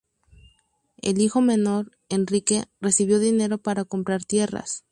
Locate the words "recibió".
2.79-3.19